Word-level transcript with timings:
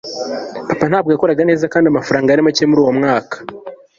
papa 0.67 0.85
ntabwo 0.89 1.09
yakoraga 1.11 1.41
neza 1.49 1.69
kandi 1.73 1.87
amafaranga 1.87 2.27
yari 2.29 2.43
make 2.45 2.63
muri 2.69 2.81
uwo 2.83 2.93
mwaka 2.99 3.35